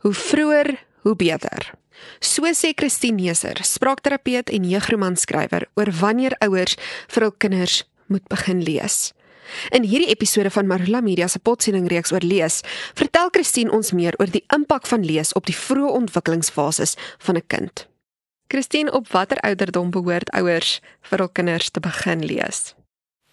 Hoe 0.00 0.14
vroeër, 0.14 0.78
hoe 1.02 1.16
beter. 1.16 1.72
So 2.24 2.48
sê 2.56 2.72
Christine 2.72 3.20
Neser, 3.20 3.58
spraakterapeut 3.60 4.48
en 4.48 4.64
jeugromanskrywer 4.64 5.66
oor 5.76 5.90
wanneer 6.00 6.36
ouers 6.40 6.78
vir 7.12 7.26
hul 7.26 7.34
kinders 7.36 7.82
moet 8.08 8.24
begin 8.32 8.62
lees. 8.64 9.12
In 9.76 9.84
hierdie 9.84 10.08
episode 10.08 10.50
van 10.54 10.70
Marula 10.70 11.02
Media 11.04 11.28
se 11.28 11.42
potsending 11.44 11.90
reeks 11.92 12.14
oor 12.14 12.24
lees, 12.24 12.62
vertel 12.96 13.28
Christine 13.34 13.72
ons 13.76 13.92
meer 13.92 14.16
oor 14.16 14.32
die 14.32 14.44
impak 14.56 14.88
van 14.88 15.04
lees 15.04 15.34
op 15.36 15.44
die 15.50 15.56
vroeë 15.56 15.92
ontwikkelingsfases 16.00 16.96
van 17.18 17.36
'n 17.36 17.46
kind. 17.46 17.86
Christine, 18.48 18.92
op 18.92 19.08
watter 19.12 19.38
ouderdom 19.38 19.90
behoort 19.90 20.30
ouers 20.30 20.80
vir 21.02 21.18
hul 21.18 21.28
kinders 21.28 21.70
te 21.70 21.80
begin 21.80 22.24
lees? 22.24 22.74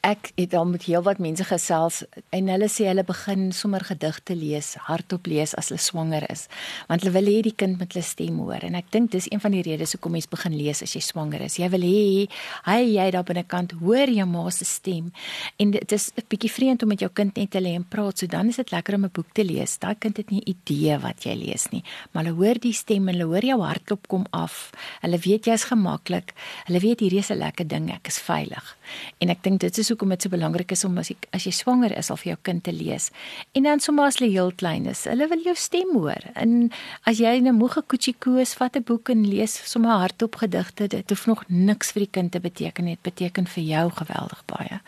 Ek 0.08 0.30
het 0.38 0.54
al 0.56 0.68
met 0.70 0.86
heelwat 0.88 1.20
mense 1.20 1.44
gesels 1.44 2.00
en 2.36 2.48
hulle 2.52 2.70
sê 2.72 2.86
hulle 2.88 3.04
begin 3.08 3.50
sommer 3.56 3.84
gedigte 3.84 4.36
lees, 4.40 4.70
hardop 4.88 5.28
lees 5.28 5.52
as 5.60 5.68
hulle 5.72 5.82
swanger 5.84 6.24
is, 6.32 6.46
want 6.88 7.04
hulle 7.04 7.12
wil 7.18 7.28
hê 7.28 7.42
die 7.44 7.56
kind 7.60 7.76
moet 7.82 7.92
hulle 7.92 8.06
stem 8.08 8.38
hoor 8.40 8.64
en 8.64 8.78
ek 8.80 8.88
dink 8.94 9.12
dis 9.12 9.28
een 9.28 9.44
van 9.44 9.56
die 9.58 9.66
redes 9.68 9.96
hoekom 9.96 10.16
mens 10.16 10.30
begin 10.32 10.56
lees 10.56 10.80
as 10.86 10.96
jy 10.96 11.02
swanger 11.04 11.44
is. 11.44 11.58
Jy 11.60 11.68
wil 11.74 11.84
hê 11.84 12.28
hy 12.70 12.78
jy 12.94 13.08
daar 13.16 13.26
binnekant 13.28 13.76
hoor 13.82 14.14
jou 14.14 14.28
ma 14.32 14.46
se 14.56 14.68
stem 14.70 15.12
en 15.60 15.76
dit 15.76 15.96
is 15.98 16.12
'n 16.16 16.24
bietjie 16.32 16.52
vreemd 16.56 16.84
om 16.84 16.90
met 16.90 17.04
jou 17.04 17.12
kind 17.12 17.36
net 17.36 17.52
te 17.52 17.60
lê 17.60 17.76
en 17.76 17.84
praat, 17.84 18.20
so 18.20 18.28
dan 18.28 18.48
is 18.48 18.56
dit 18.56 18.72
lekker 18.72 18.96
om 18.96 19.06
'n 19.06 19.12
boek 19.12 19.34
te 19.34 19.44
lees. 19.44 19.78
Daai 19.78 19.96
kind 20.00 20.18
het 20.18 20.32
nie 20.32 20.44
idee 20.46 20.98
wat 21.00 21.24
jy 21.26 21.36
lees 21.36 21.70
nie, 21.72 21.84
maar 22.14 22.24
hulle 22.24 22.36
hoor 22.36 22.60
die 22.60 22.74
stem 22.74 23.10
en 23.10 23.16
hulle 23.16 23.28
hoor 23.28 23.44
jou 23.44 23.62
hartklop 23.62 24.08
kom 24.08 24.26
af. 24.32 24.72
Hulle 25.02 25.18
weet 25.18 25.46
jy's 25.46 25.66
gemaklik. 25.66 26.34
Hulle 26.66 26.80
weet 26.80 27.00
hierdie 27.00 27.20
is 27.20 27.30
'n 27.30 27.40
lekker 27.40 27.68
ding, 27.68 27.92
ek 27.92 28.08
is 28.08 28.20
veilig. 28.20 28.78
En 29.20 29.30
ek 29.30 29.44
dink 29.44 29.60
dit 29.60 29.78
is 29.78 29.97
hoekom 29.98 30.14
dit 30.14 30.22
so 30.22 30.30
belangrik 30.30 30.72
is 30.72 30.86
om 30.86 30.98
as 31.02 31.10
jy 31.10 31.18
as 31.34 31.48
jy 31.48 31.54
swanger 31.58 31.96
is 31.98 32.12
al 32.14 32.20
vir 32.22 32.36
jou 32.36 32.38
kind 32.52 32.64
te 32.64 32.74
lees. 32.76 33.10
En 33.58 33.66
dan 33.66 33.82
sommer 33.82 34.06
as 34.06 34.20
hulle 34.20 34.30
heel 34.30 34.52
klein 34.54 34.86
is, 34.86 35.06
hulle 35.10 35.28
wil 35.32 35.42
jou 35.42 35.56
stem 35.58 35.96
hoor. 35.98 36.30
En 36.38 36.70
as 37.10 37.18
jy 37.18 37.42
'n 37.42 37.56
moege 37.58 37.82
koetjie 37.82 38.16
koes, 38.20 38.54
vat 38.54 38.78
'n 38.78 38.84
boek 38.84 39.10
en 39.10 39.26
lees 39.28 39.58
sommer 39.66 39.92
hardop 39.92 40.36
gedigte. 40.36 40.88
Dit 40.88 41.10
hoef 41.10 41.26
nog 41.26 41.44
niks 41.48 41.92
vir 41.92 42.06
die 42.06 42.12
kind 42.12 42.32
te 42.32 42.40
beteken 42.40 42.86
nie. 42.86 42.98
Dit 43.02 43.14
beteken 43.14 43.48
vir 43.48 43.64
jou 43.64 43.90
geweldig 43.92 44.44
baie. 44.46 44.80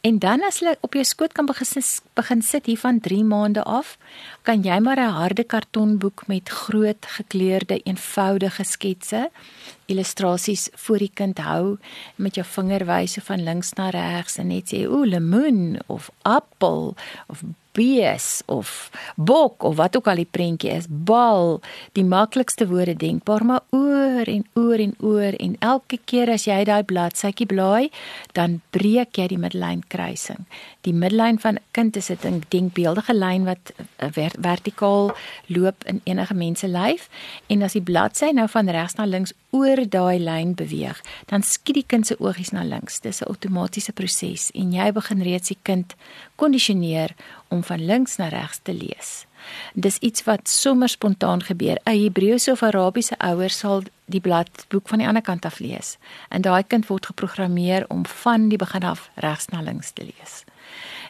En 0.00 0.18
dan 0.18 0.40
as 0.46 0.62
hulle 0.62 0.78
op 0.80 0.94
jou 0.96 1.04
skoot 1.04 1.32
kan 1.36 1.46
begin 1.46 1.82
begin 2.16 2.42
sit 2.42 2.66
hier 2.66 2.78
van 2.80 3.00
3 3.00 3.24
maande 3.24 3.62
af, 3.62 3.98
kan 4.42 4.62
jy 4.62 4.78
maar 4.80 4.96
'n 4.96 5.12
harde 5.12 5.44
kartonboek 5.44 6.26
met 6.26 6.48
groot 6.48 7.06
gekleurde 7.06 7.80
eenvoudige 7.84 8.64
sketse, 8.64 9.30
illustrasies 9.86 10.68
vir 10.74 10.98
die 10.98 11.10
kind 11.14 11.38
hou 11.38 11.78
met 12.16 12.34
jou 12.34 12.46
vinger 12.46 12.86
wys 12.86 13.18
van 13.22 13.44
links 13.44 13.72
na 13.74 13.90
regs 13.90 14.38
en 14.38 14.48
net 14.48 14.72
sê 14.72 14.86
o 14.88 15.04
lemoen 15.04 15.80
of 15.86 16.10
appel 16.22 16.96
of 17.26 17.42
bees 17.72 18.42
of 18.46 18.90
bok 19.16 19.62
of 19.64 19.76
wat 19.76 19.96
ook 19.96 20.08
al 20.10 20.20
die 20.22 20.28
prentjie 20.30 20.72
is, 20.74 20.86
bal, 20.88 21.60
die 21.92 22.04
maklikste 22.04 22.66
woorde 22.70 22.96
denkbaar, 22.98 23.44
maar 23.46 23.62
oor 23.70 24.26
en 24.26 24.44
oor 24.58 24.82
en 24.82 24.94
oor 24.98 25.36
en 25.38 25.56
elke 25.58 25.98
keer 26.04 26.32
as 26.34 26.46
jy 26.48 26.62
daai 26.68 26.82
bladsytjie 26.84 27.46
blaai, 27.50 27.90
dan 28.38 28.60
breek 28.74 29.18
jy 29.18 29.28
die 29.34 29.40
middellyn 29.40 29.84
kruising. 29.92 30.46
Die 30.86 30.94
middellyn 30.96 31.38
van 31.38 31.56
'n 31.56 31.64
kind 31.72 31.96
is 31.96 32.10
'n 32.10 32.42
denkbeeldige 32.48 33.14
lyn 33.14 33.44
wat 33.44 33.72
eh, 33.98 34.28
vertikaal 34.40 35.12
loop 35.46 35.84
in 35.84 36.00
enige 36.04 36.34
mens 36.34 36.60
se 36.60 36.68
lyf 36.68 37.08
en 37.46 37.62
as 37.62 37.72
die 37.72 37.82
bladsy 37.82 38.30
nou 38.32 38.48
van 38.48 38.68
regs 38.68 38.94
na 38.94 39.04
links 39.04 39.32
oor 39.50 39.88
daai 39.88 40.18
lyn 40.18 40.54
beweeg, 40.54 41.02
dan 41.26 41.42
skiet 41.42 41.74
die 41.74 41.86
kind 41.86 42.06
se 42.06 42.16
oogies 42.18 42.50
na 42.50 42.62
links. 42.62 43.00
Dis 43.00 43.20
'n 43.20 43.28
outomatiese 43.28 43.92
proses 43.92 44.50
en 44.54 44.72
jy 44.72 44.92
begin 44.92 45.22
reeds 45.22 45.48
die 45.48 45.58
kind 45.62 45.94
kondisioneer 46.36 47.14
om 47.50 47.64
van 47.66 47.84
links 47.84 48.16
na 48.16 48.28
regs 48.30 48.60
te 48.62 48.74
lees. 48.74 49.24
Dis 49.74 49.98
iets 49.98 50.24
wat 50.24 50.48
sommer 50.48 50.88
spontaan 50.88 51.42
gebeur. 51.42 51.78
'n 51.84 52.02
Hebreëse 52.02 52.50
of 52.50 52.62
Arabiese 52.62 53.18
ouer 53.18 53.50
sal 53.50 53.82
die 54.04 54.20
bladboek 54.20 54.88
van 54.88 54.98
die 54.98 55.06
ander 55.06 55.22
kant 55.22 55.44
af 55.44 55.58
lees 55.58 55.96
en 56.28 56.42
daai 56.42 56.62
kind 56.66 56.86
word 56.86 57.06
geprogrammeer 57.06 57.84
om 57.88 58.06
van 58.06 58.48
die 58.48 58.58
begin 58.58 58.82
af 58.82 59.10
regs 59.14 59.46
na 59.46 59.60
links 59.60 59.90
te 59.90 60.02
lees. 60.02 60.44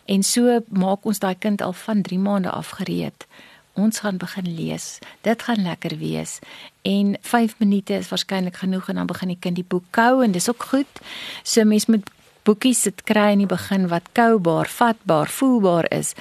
En 0.05 0.23
so 0.23 0.61
maak 0.69 1.05
ons 1.05 1.19
daai 1.19 1.39
kind 1.39 1.63
al 1.63 1.73
van 1.73 2.03
3 2.03 2.19
maande 2.19 2.51
af 2.51 2.69
gereed. 2.69 3.27
Ons 3.73 3.99
gaan 3.99 4.17
begin 4.17 4.55
lees. 4.55 4.99
Dit 5.21 5.43
gaan 5.43 5.63
lekker 5.63 5.99
wees. 5.99 6.39
En 6.83 7.17
5 7.21 7.55
minute 7.59 7.95
is 7.95 8.09
waarskynlik 8.09 8.57
genoeg 8.57 8.89
en 8.89 8.95
dan 8.95 9.07
begin 9.07 9.29
die 9.29 9.39
kind 9.41 9.55
die 9.55 9.65
boek 9.69 9.85
kou 9.91 10.25
en 10.25 10.33
dis 10.33 10.49
ook 10.49 10.63
goed. 10.63 11.01
So 11.43 11.65
mens 11.65 11.87
moet 11.87 12.11
boekies 12.51 12.83
sit 12.87 13.05
kry 13.07 13.31
in 13.37 13.45
die 13.45 13.51
begin 13.51 13.87
wat 13.93 14.09
koubaar, 14.19 14.69
vatbaar, 14.71 15.31
voelbaar 15.31 15.87
is. 15.95 16.15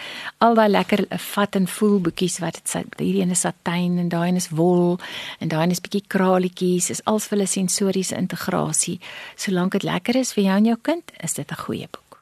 Al 0.45 0.57
daai 0.59 0.69
lekker 0.69 1.05
vat 1.31 1.57
en 1.57 1.65
voel 1.67 1.97
boekies 2.05 2.37
wat 2.43 2.59
dit 2.59 2.75
hierdie 3.01 3.23
een 3.23 3.33
is 3.33 3.45
satijn 3.47 3.97
en 3.97 4.11
daai 4.13 4.29
een 4.29 4.41
is 4.41 4.51
wol 4.53 4.99
en 5.39 5.49
daai 5.49 5.63
een 5.63 5.75
is 5.77 5.81
bietjie 5.81 6.05
kraletjies, 6.07 6.91
is 6.93 7.03
als 7.09 7.29
vir 7.29 7.39
hulle 7.39 7.49
sensoriese 7.49 8.17
integrasie. 8.17 8.99
Solank 9.35 9.77
dit 9.79 9.87
lekker 9.89 10.21
is 10.21 10.35
vir 10.37 10.45
jou 10.49 10.57
en 10.61 10.69
jou 10.73 10.79
kind, 10.91 11.15
is 11.23 11.33
dit 11.33 11.51
'n 11.51 11.63
goeie 11.65 11.87
boek. 11.89 12.21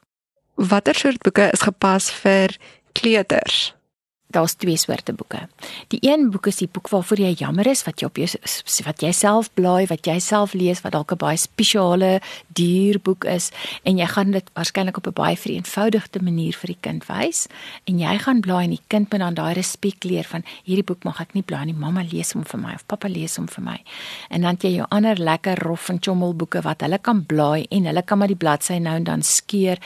Watter 0.56 0.94
soort 0.94 1.22
boeke 1.22 1.50
is 1.52 1.60
gepas 1.60 2.10
vir 2.10 2.56
kleuters? 2.92 3.77
Daar's 4.28 4.54
twee 4.54 4.76
soorte 4.76 5.12
boeke. 5.12 5.48
Die 5.88 5.98
een 6.02 6.30
boek 6.30 6.46
is 6.46 6.60
die 6.60 6.68
boek 6.68 6.88
waarvoor 6.92 7.20
jy 7.22 7.32
jammer 7.40 7.66
is 7.66 7.84
wat 7.86 8.00
jy 8.00 8.06
op 8.10 8.18
jou 8.20 8.28
wat 8.84 9.02
jy 9.02 9.12
self 9.16 9.48
blaai, 9.56 9.86
wat 9.88 10.06
jy 10.06 10.18
self 10.20 10.52
lees 10.52 10.82
wat 10.84 10.92
dalk 10.92 11.12
'n 11.12 11.16
baie 11.16 11.36
spesiale 11.36 12.20
duur 12.52 13.00
boek 13.00 13.24
is 13.24 13.50
en 13.84 13.98
jy 13.98 14.06
gaan 14.06 14.30
dit 14.30 14.44
waarskynlik 14.54 14.96
op 14.96 15.06
'n 15.06 15.12
baie 15.12 15.36
vereenvoudigde 15.36 16.20
manier 16.22 16.52
vir 16.52 16.66
die 16.66 16.80
kind 16.80 17.06
wys 17.08 17.48
en 17.86 17.98
jy 17.98 18.18
gaan 18.18 18.40
blaai 18.40 18.64
en 18.64 18.70
die 18.70 18.84
kind 18.88 19.10
moet 19.10 19.20
dan 19.20 19.34
daai 19.34 19.54
respek 19.54 20.04
leer 20.04 20.24
van 20.24 20.44
hierdie 20.64 20.84
boek 20.84 21.04
mag 21.04 21.20
ek 21.20 21.34
nie 21.34 21.42
blaai 21.42 21.64
nie, 21.64 21.74
mamma 21.74 22.02
lees 22.02 22.32
hom 22.32 22.44
vir 22.44 22.60
my 22.60 22.74
of 22.74 22.86
pappa 22.86 23.08
lees 23.08 23.36
hom 23.36 23.48
vir 23.48 23.64
my. 23.64 23.78
En 24.30 24.42
dan 24.42 24.56
jy 24.60 24.74
jou 24.76 24.86
ander 24.90 25.16
lekker 25.16 25.58
rof 25.64 25.88
en 25.88 25.98
chommel 26.00 26.34
boeke 26.34 26.62
wat 26.62 26.80
hulle 26.80 26.98
kan 26.98 27.24
blaai 27.24 27.66
en 27.70 27.84
hulle 27.84 28.02
kan 28.02 28.18
maar 28.18 28.28
die 28.28 28.36
bladsy 28.36 28.78
nou 28.78 28.96
en 28.96 29.04
dan 29.04 29.22
skeur. 29.22 29.78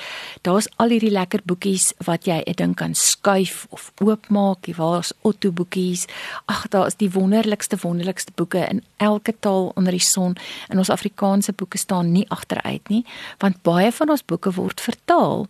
Daar's 0.43 0.69
al 0.77 0.89
hierdie 0.89 1.13
lekker 1.13 1.41
boekies 1.45 1.93
wat 2.07 2.27
jy 2.27 2.43
'n 2.47 2.57
ding 2.57 2.75
kan 2.75 2.95
skuif 2.95 3.67
of 3.71 3.93
oop 4.01 4.29
maak, 4.33 4.67
hier 4.67 4.79
waar's 4.81 5.13
Otto 5.23 5.53
boekies. 5.53 6.07
Ag, 6.51 6.67
daar 6.73 6.89
is 6.91 6.99
die 7.01 7.11
wonderlikste 7.13 7.79
wonderlikste 7.83 8.33
boeke 8.35 8.65
in 8.69 8.83
elke 9.03 9.35
taal 9.41 9.71
onder 9.77 9.93
die 9.93 10.03
son. 10.03 10.37
In 10.73 10.81
ons 10.81 10.91
Afrikaanse 10.91 11.53
boeke 11.53 11.79
staan 11.79 12.13
nie 12.13 12.25
agteruit 12.33 12.89
nie, 12.89 13.05
want 13.43 13.63
baie 13.67 13.93
van 13.93 14.15
ons 14.15 14.25
boeke 14.25 14.55
word 14.57 14.81
vertaal 14.81 15.47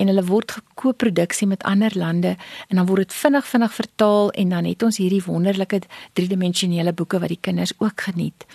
en 0.00 0.10
hulle 0.10 0.24
word 0.26 0.54
gekooproduksie 0.56 1.46
met 1.46 1.62
ander 1.68 1.92
lande 1.94 2.36
en 2.68 2.80
dan 2.80 2.86
word 2.88 3.06
dit 3.06 3.14
vinnig 3.14 3.46
vinnig 3.46 3.74
vertaal 3.76 4.30
en 4.42 4.54
dan 4.54 4.66
het 4.66 4.82
ons 4.82 4.98
hierdie 4.98 5.22
wonderlike 5.26 5.82
driedimensionele 6.18 6.94
boeke 6.96 7.20
wat 7.22 7.32
die 7.32 7.40
kinders 7.40 7.74
ook 7.78 8.08
geniet. 8.08 8.46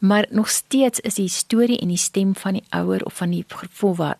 Maar 0.00 0.26
nog 0.30 0.50
steeds 0.50 1.00
is 1.00 1.20
die 1.20 1.28
storie 1.28 1.78
en 1.82 1.92
die 1.92 2.00
stem 2.00 2.34
van 2.34 2.58
die 2.58 2.64
ouer 2.74 3.04
of 3.06 3.20
van 3.20 3.34
die 3.34 3.44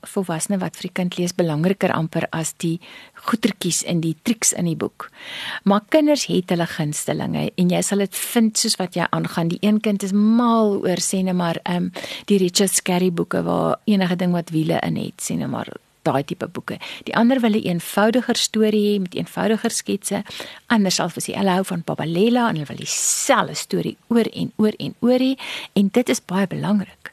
volwassene 0.07 0.61
wat 0.63 0.77
vir 0.77 0.89
die 0.89 0.97
kind 1.01 1.19
lees 1.19 1.35
belangriker 1.35 1.95
amper 1.97 2.29
as 2.31 2.55
die 2.63 2.79
goetertjies 3.27 3.83
en 3.85 4.01
die 4.01 4.15
triks 4.23 4.53
in 4.53 4.69
die 4.69 4.77
boek. 4.77 5.11
Maar 5.65 5.85
kinders 5.89 6.27
het 6.31 6.51
hulle 6.51 6.67
gunstelinge 6.67 7.51
en 7.57 7.73
jy 7.73 7.81
sal 7.83 8.05
dit 8.05 8.17
vind 8.17 8.59
soos 8.59 8.77
wat 8.81 8.97
jy 8.99 9.07
aangaan. 9.11 9.49
Die 9.49 9.63
een 9.63 9.81
kind 9.81 10.03
is 10.03 10.13
mal 10.13 10.77
oor 10.83 11.03
sê 11.03 11.23
net 11.23 11.39
maar 11.39 11.61
ehm 11.65 11.89
um, 11.89 11.91
die 12.27 12.39
Richard 12.39 12.75
Scarry 12.75 13.11
boeke 13.13 13.43
waar 13.43 13.79
enige 13.85 14.17
ding 14.17 14.33
wat 14.33 14.51
wiele 14.51 14.79
in 14.83 14.97
het, 14.97 15.21
sê 15.23 15.37
net 15.37 15.51
maar 15.51 15.73
daai 16.07 16.23
tipe 16.25 16.47
boeke. 16.47 16.79
Die 17.05 17.17
ander 17.17 17.41
wil 17.41 17.57
'n 17.59 17.67
eenvoudiger 17.67 18.37
storie 18.37 18.85
hê 18.87 19.01
met 19.01 19.15
eenvoudiger 19.15 19.71
sketse. 19.71 20.23
Anders 20.67 20.95
sal 20.95 21.09
vir 21.09 21.23
sy 21.23 21.33
hulle 21.33 21.51
hou 21.51 21.65
van 21.65 21.83
Babalela 21.85 22.49
en 22.49 22.57
hulle 22.57 22.71
wil 22.71 22.77
dieselfde 22.77 23.55
storie 23.55 23.97
oor 24.09 24.27
en 24.33 24.53
oor 24.57 24.75
en 24.79 24.95
oor 25.01 25.19
hê 25.19 25.35
en 25.73 25.89
dit 25.93 26.09
is 26.09 26.21
baie 26.21 26.47
belangrik 26.47 27.06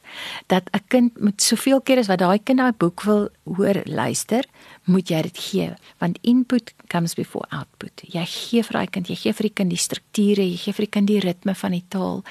dat 0.47 0.63
'n 0.73 0.83
kind 0.87 1.19
met 1.19 1.41
soveel 1.41 1.81
keer 1.81 1.97
as 1.97 2.07
wat 2.07 2.19
daai 2.19 2.39
kind 2.43 2.59
daai 2.59 2.73
boek 2.77 3.01
wil 3.01 3.29
hoor 3.43 3.81
luister, 3.85 4.43
moet 4.83 5.09
jy 5.09 5.21
dit 5.21 5.37
gee 5.37 5.73
want 5.97 6.17
input 6.21 6.73
comes 6.87 7.13
before 7.15 7.45
output. 7.49 8.01
Jy 8.07 8.25
gee 8.25 8.63
vir 8.63 8.73
daai 8.73 8.87
kind, 8.87 9.07
jy 9.07 9.15
gee 9.15 9.33
vir 9.33 9.47
die 9.47 9.53
kind 9.53 9.69
die 9.69 9.77
strukture, 9.77 10.43
jy 10.43 10.57
gee 10.57 10.73
vir 10.73 10.85
die 10.85 10.91
kind 10.91 11.07
die 11.07 11.19
ritme 11.19 11.55
van 11.55 11.71
die 11.71 11.85
taal. 11.87 12.23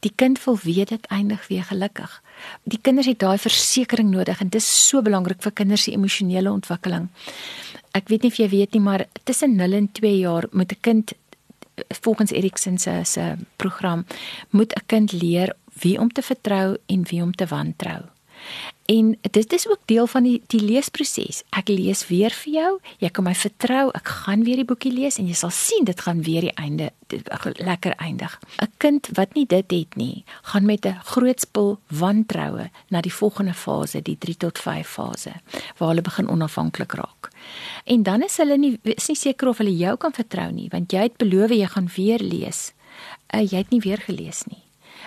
Die 0.00 0.12
kind 0.14 0.44
wil 0.44 0.58
weet 0.62 0.88
dit 0.88 1.06
eindig 1.06 1.46
weer 1.48 1.64
gelukkig. 1.64 2.22
Die 2.64 2.78
kinders 2.82 3.06
het 3.06 3.18
daai 3.18 3.38
versekering 3.38 4.10
nodig 4.10 4.40
en 4.40 4.48
dit 4.48 4.60
is 4.60 4.88
so 4.88 5.02
belangrik 5.02 5.42
vir 5.42 5.52
kinders 5.52 5.82
se 5.82 5.92
emosionele 5.92 6.52
ontwikkeling. 6.52 7.08
Ek 7.94 8.08
weet 8.08 8.22
nie 8.22 8.30
of 8.30 8.38
jy 8.38 8.48
weet 8.48 8.72
nie, 8.74 8.80
maar 8.80 9.06
tussen 9.24 9.56
0 9.56 9.72
en 9.72 9.92
2 9.92 10.18
jaar 10.18 10.48
moet 10.52 10.72
'n 10.72 10.80
kind 10.80 11.12
volgens 12.02 12.30
Erikson 12.30 12.78
se 12.78 13.36
program 13.56 14.06
moet 14.50 14.72
'n 14.74 14.86
kind 14.86 15.12
leer 15.12 15.56
wie 15.82 15.98
om 16.00 16.12
te 16.12 16.22
vertrou 16.22 16.76
en 16.86 17.02
wie 17.10 17.22
om 17.22 17.32
te 17.34 17.46
wantrou. 17.46 18.02
En 18.84 19.18
dit 19.20 19.52
is 19.52 19.68
ook 19.68 19.78
deel 19.84 20.06
van 20.06 20.22
die 20.22 20.42
die 20.46 20.60
leesproses. 20.60 21.42
Ek 21.56 21.68
lees 21.72 22.04
weer 22.06 22.34
vir 22.36 22.52
jou. 22.52 22.72
Jy 23.00 23.08
kan 23.16 23.24
my 23.24 23.32
vertrou. 23.34 23.86
Ek 23.96 24.10
gaan 24.26 24.44
weer 24.44 24.60
die 24.60 24.66
boekie 24.68 24.92
lees 24.92 25.16
en 25.18 25.28
jy 25.28 25.36
sal 25.38 25.52
sien 25.54 25.86
dit 25.88 26.00
gaan 26.04 26.20
weer 26.26 26.44
die 26.44 26.52
einde 26.60 26.90
lekker 27.64 27.96
eindig. 27.96 28.38
'n 28.60 28.68
Kind 28.76 29.08
wat 29.16 29.34
nie 29.34 29.46
dit 29.46 29.70
het 29.70 29.96
nie, 29.96 30.24
gaan 30.42 30.66
met 30.66 30.86
'n 30.86 31.00
groot 31.04 31.40
spul 31.40 31.78
wantroue 31.88 32.70
na 32.88 33.00
die 33.00 33.12
volgende 33.12 33.54
fase, 33.54 34.02
die 34.02 34.18
3 34.18 34.36
tot 34.36 34.58
5 34.58 34.88
fase, 34.88 35.32
waar 35.78 35.88
hulle 35.88 36.02
begin 36.02 36.28
onafhanklik 36.28 36.92
raak. 36.92 37.30
En 37.84 38.02
dan 38.02 38.22
is 38.22 38.36
hulle 38.36 38.58
nie 38.58 38.78
is 38.82 39.08
nie 39.08 39.16
seker 39.16 39.48
of 39.48 39.58
hulle 39.58 39.76
jou 39.76 39.96
kan 39.96 40.12
vertrou 40.12 40.50
nie, 40.52 40.68
want 40.68 40.92
jy 40.92 41.02
het 41.02 41.16
beloof 41.16 41.50
jy 41.50 41.66
gaan 41.66 41.88
weer 41.96 42.18
lees. 42.18 42.72
Uh, 43.34 43.40
jy 43.40 43.56
het 43.56 43.70
nie 43.70 43.80
weer 43.80 43.98
gelees 43.98 44.44
nie. 44.44 44.63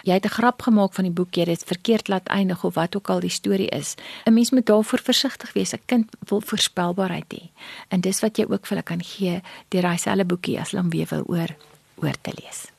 Jy 0.08 0.14
het 0.14 0.26
'n 0.26 0.38
grap 0.40 0.62
gemaak 0.62 0.94
van 0.94 1.04
die 1.04 1.14
boek, 1.14 1.36
jy 1.36 1.40
het 1.40 1.60
dit 1.60 1.64
verkeerd 1.68 2.08
laat 2.08 2.28
eindig 2.28 2.64
of 2.64 2.74
wat 2.74 2.96
ook 2.96 3.10
al 3.10 3.20
die 3.20 3.30
storie 3.30 3.68
is. 3.70 3.96
'n 4.26 4.34
Mens 4.34 4.52
moet 4.52 4.66
daarvoor 4.66 5.00
versigtig 5.00 5.54
wees. 5.54 5.74
'n 5.74 5.82
Kind 5.86 6.16
wil 6.20 6.42
voorspelbaarheid 6.42 7.34
hê. 7.34 7.50
En 7.88 8.02
dis 8.02 8.20
wat 8.20 8.38
jy 8.38 8.44
ook 8.44 8.66
vir 8.66 8.70
hulle 8.70 8.84
kan 8.84 9.04
gee 9.04 9.42
deur 9.68 9.82
daai 9.82 9.98
selfe 9.98 10.26
boekie 10.26 10.60
as 10.60 10.72
hulle 10.72 10.82
hom 10.82 10.92
weer 10.92 11.08
wil 11.10 11.24
oor 11.26 11.56
oor 11.96 12.16
te 12.22 12.32
lees. 12.42 12.72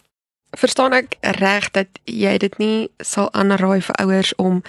Verstaan 0.51 0.93
ek 0.93 1.17
reg 1.21 1.71
dat 1.71 1.89
jy 2.05 2.39
dit 2.39 2.59
nie 2.59 2.91
sal 2.99 3.33
aanraai 3.33 3.81
vir 3.81 3.95
ouers 3.95 4.35
om 4.35 4.63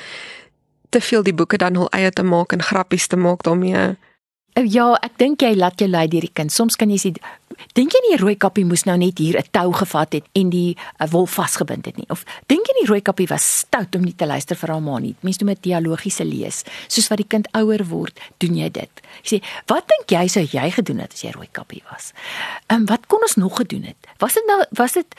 te 0.90 1.02
veel 1.02 1.24
die 1.24 1.34
boeke 1.34 1.58
dan 1.58 1.76
hul 1.76 1.90
eie 1.90 2.12
te 2.12 2.24
maak 2.24 2.52
en 2.52 2.62
grappies 2.62 3.08
te 3.08 3.16
maak 3.16 3.44
daarmee? 3.44 3.96
Oh, 4.58 4.66
ja, 4.66 4.98
ek 5.06 5.18
dink 5.18 5.42
jy 5.42 5.54
laat 5.56 5.80
jou 5.80 5.88
lei 5.90 6.08
deur 6.08 6.26
die 6.26 6.34
kind. 6.34 6.52
Soms 6.52 6.76
kan 6.76 6.90
jy 6.90 6.98
sê, 6.98 7.14
dink 7.74 7.94
jy 7.94 8.02
nie 8.08 8.18
rooi 8.22 8.36
kappie 8.36 8.66
moes 8.66 8.86
nou 8.86 8.98
net 8.98 9.18
hier 9.18 9.38
'n 9.40 9.50
tou 9.52 9.74
gevat 9.74 10.14
het 10.14 10.26
en 10.34 10.50
die 10.50 10.78
uh, 10.78 11.08
wolf 11.10 11.32
vasgebind 11.32 11.86
het 11.86 11.98
nie? 11.98 12.10
Of 12.10 12.24
dink 12.48 12.68
jy 12.68 12.74
die 12.82 12.90
rooi 12.90 13.02
kappie 13.02 13.28
was 13.28 13.60
stout 13.60 13.96
om 13.96 14.02
nie 14.02 14.16
te 14.16 14.26
luister 14.26 14.56
vir 14.56 14.70
haar 14.70 14.82
ma 14.82 15.00
nie? 15.00 15.16
Mense 15.22 15.40
doen 15.40 15.54
dit 15.54 15.64
dialogiese 15.64 16.26
lees. 16.26 16.64
Soos 16.88 17.08
wat 17.08 17.18
die 17.18 17.28
kind 17.28 17.48
ouer 17.54 17.86
word, 17.88 18.20
doen 18.38 18.56
jy 18.56 18.70
dit. 18.70 19.02
Jy 19.24 19.40
sê, 19.40 19.44
"Wat 19.68 19.88
dink 19.88 20.10
jy 20.10 20.28
sou 20.28 20.44
jy 20.44 20.72
gedoen 20.72 21.00
het 21.00 21.14
as 21.14 21.22
jy 21.22 21.32
rooi 21.32 21.50
kappie 21.52 21.84
was?" 21.92 22.14
Ehm 22.68 22.82
um, 22.82 22.86
wat 22.86 23.08
kon 23.08 23.22
ons 23.22 23.36
nog 23.36 23.58
gedoen 23.58 23.84
het? 23.84 23.98
Was 24.20 24.34
dit 24.34 24.44
nou 24.48 24.64
was 24.72 24.94
dit 24.94 25.16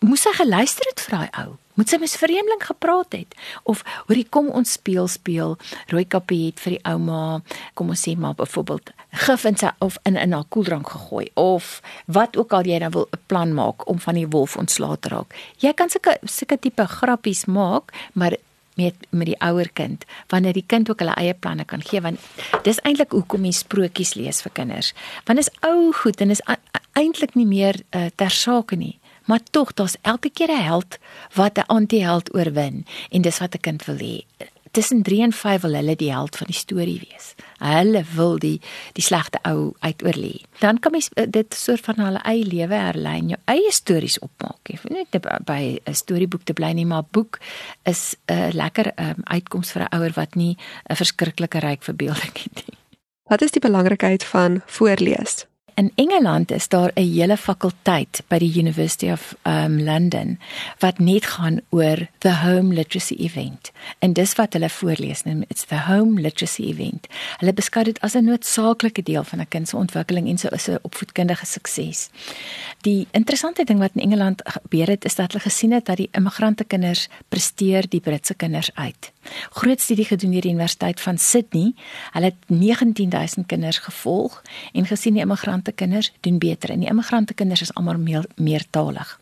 moes 0.00 0.24
hy 0.24 0.32
geluister 0.32 0.86
het 0.90 1.00
vir 1.00 1.18
daai 1.18 1.46
ou? 1.46 1.61
Moet 1.74 1.88
sy 1.88 1.96
mes 2.02 2.16
vreemdeling 2.20 2.60
gepraat 2.60 3.14
het 3.16 3.36
of 3.68 3.80
hoorie 4.06 4.26
kom 4.28 4.50
ons 4.52 4.74
speel 4.76 5.08
speel 5.08 5.56
rooi 5.92 6.04
kappie 6.04 6.50
het 6.50 6.60
vir 6.60 6.76
die 6.76 6.82
ouma 6.84 7.40
kom 7.78 7.92
ons 7.94 8.02
sê 8.04 8.12
maar 8.18 8.36
byvoorbeeld 8.36 8.92
gif 9.24 9.46
in 9.48 9.56
sy 9.56 9.70
of 9.84 9.96
in 10.08 10.18
in 10.20 10.36
haar 10.36 10.44
koeldrank 10.52 10.88
gegooi 10.92 11.30
of 11.40 11.80
wat 12.06 12.36
ook 12.36 12.52
al 12.52 12.68
jy 12.68 12.78
nou 12.82 12.90
wil 12.90 13.08
'n 13.12 13.20
plan 13.26 13.54
maak 13.54 13.88
om 13.88 13.98
van 14.00 14.14
die 14.14 14.28
wolf 14.28 14.56
ontslae 14.56 14.98
te 15.00 15.08
raak. 15.08 15.34
Jy 15.58 15.72
kan 15.72 15.88
sulke 15.88 16.18
sulke 16.24 16.58
tipe 16.58 16.86
grappies 16.86 17.44
maak, 17.44 17.92
maar 18.12 18.36
met 18.74 18.94
met 19.10 19.26
die 19.26 19.40
ouer 19.40 19.68
kind 19.72 20.04
wanneer 20.28 20.52
die 20.52 20.66
kind 20.66 20.90
ook 20.90 20.98
hulle 20.98 21.14
eie 21.14 21.34
planne 21.34 21.64
kan 21.64 21.82
gee 21.82 22.00
want 22.00 22.20
dis 22.62 22.80
eintlik 22.82 23.12
hoekom 23.12 23.44
jy 23.44 23.52
sprokies 23.52 24.14
lees 24.14 24.42
vir 24.42 24.52
kinders. 24.52 24.94
Want 25.24 25.38
is 25.38 25.50
ou 25.60 25.92
goed 25.92 26.20
en 26.20 26.30
is 26.30 26.42
eintlik 26.92 27.34
nie 27.34 27.46
meer 27.46 27.80
uh, 27.90 28.06
ter 28.16 28.30
sake 28.30 28.76
nie 28.76 28.98
maar 29.24 29.40
tog 29.50 29.72
daar's 29.74 29.96
elke 30.02 30.30
keer 30.30 30.50
'n 30.50 30.62
held 30.62 30.98
wat 31.34 31.58
'n 31.58 31.66
anti-held 31.66 32.34
oorwin 32.34 32.86
en 33.10 33.22
dis 33.22 33.38
wat 33.38 33.54
'n 33.54 33.60
kind 33.60 33.84
wil 33.84 33.96
hê. 33.96 34.24
Tussen 34.70 35.02
3 35.02 35.22
en 35.22 35.32
5 35.32 35.60
wil 35.60 35.74
hulle 35.74 35.96
die 35.96 36.12
held 36.12 36.36
van 36.36 36.46
die 36.46 36.56
storie 36.56 37.08
wees. 37.10 37.34
Hulle 37.58 38.04
wil 38.14 38.38
die 38.38 38.60
die 38.92 39.02
slegte 39.02 39.38
ou 39.42 39.74
uitoorlê. 39.78 40.40
Dan 40.58 40.78
kan 40.78 40.90
mens 40.90 41.08
eh, 41.12 41.26
dit 41.28 41.54
soort 41.54 41.80
van 41.80 41.94
hulle 41.94 42.18
eie 42.18 42.44
lewe 42.44 42.74
herlei 42.74 43.18
en 43.18 43.28
jou 43.28 43.40
eie 43.44 43.72
stories 43.72 44.18
opmaak. 44.18 44.58
Jy 44.62 44.78
hoef 44.80 44.90
net 44.90 45.44
by 45.44 45.80
'n 45.84 45.94
storieboek 45.94 46.42
te 46.42 46.52
bly 46.52 46.72
nie, 46.72 46.86
maar 46.86 47.04
boek 47.10 47.38
is 47.82 48.16
'n 48.26 48.50
lekker 48.52 48.92
um, 48.96 49.20
uitkoms 49.24 49.72
vir 49.72 49.82
'n 49.82 49.96
ouer 49.96 50.12
wat 50.14 50.34
nie 50.34 50.56
'n 50.90 50.96
verskriklike 50.96 51.58
ryk 51.58 51.82
verbeelding 51.82 52.32
het 52.42 52.66
nie. 52.66 52.78
Wat 53.22 53.42
is 53.42 53.50
die 53.50 53.60
belangrikheid 53.60 54.24
van 54.24 54.62
voorlees? 54.66 55.46
In 55.82 55.92
Engeland 55.94 56.50
is 56.50 56.68
daar 56.68 56.90
'n 56.94 57.12
hele 57.14 57.36
fakulteit 57.36 58.22
by 58.28 58.38
die 58.38 58.58
University 58.58 59.10
of 59.10 59.34
um 59.42 59.82
London 59.82 60.38
wat 60.78 60.98
net 60.98 61.26
gaan 61.26 61.60
oor 61.70 62.08
the 62.18 62.34
home 62.34 62.74
literacy 62.74 63.14
event. 63.14 63.72
En 63.98 64.12
dis 64.12 64.34
wat 64.34 64.52
hulle 64.52 64.70
voorlees, 64.70 65.22
nou 65.22 65.44
it's 65.48 65.64
the 65.64 65.80
home 65.80 66.20
literacy 66.20 66.62
event. 66.62 67.06
Hulle 67.36 67.52
beskou 67.52 67.84
dit 67.84 68.00
as 68.00 68.14
'n 68.14 68.24
noodsaaklike 68.24 69.02
deel 69.02 69.24
van 69.24 69.40
'n 69.40 69.48
kind 69.48 69.68
se 69.68 69.76
ontwikkeling 69.76 70.28
en 70.28 70.38
so 70.38 70.48
is 70.48 70.68
'n 70.68 70.78
opvoedkundige 70.82 71.46
sukses. 71.46 72.10
Die 72.80 73.06
interessante 73.10 73.64
ding 73.64 73.78
wat 73.78 73.90
in 73.94 74.02
Engeland 74.02 74.42
gebeur 74.44 74.86
het 74.86 75.04
is 75.04 75.14
dat 75.14 75.32
hulle 75.32 75.42
gesien 75.42 75.72
het 75.72 75.84
dat 75.84 75.96
die 75.96 76.08
immigrante 76.12 76.64
kinders 76.64 77.08
presteer 77.28 77.88
die 77.88 78.00
Britse 78.00 78.34
kinders 78.34 78.70
uit. 78.74 79.12
Groot 79.50 79.80
studie 79.80 80.04
gedoen 80.04 80.30
deur 80.30 80.40
die 80.40 80.50
Universiteit 80.50 81.00
van 81.00 81.18
Sydney. 81.18 81.74
Hulle 82.12 82.24
het 82.24 82.34
19000 82.46 83.46
kinders 83.46 83.78
gevolg 83.78 84.42
en 84.72 84.86
gesien 84.86 85.12
die 85.12 85.22
immigrante 85.22 85.71
immigrante 85.72 86.12
kinders 86.12 86.12
doen 86.20 86.38
beter 86.38 86.70
en 86.70 86.80
die 86.80 86.88
immigrante 86.88 87.34
kinders 87.34 87.62
is 87.62 87.74
almal 87.74 87.98
meer 87.98 88.26
meertalig. 88.36 89.18